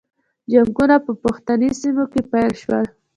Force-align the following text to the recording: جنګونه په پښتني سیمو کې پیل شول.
جنګونه 0.51 0.95
په 1.05 1.11
پښتني 1.23 1.69
سیمو 1.79 2.05
کې 2.11 2.21
پیل 2.31 2.51
شول. 2.61 2.85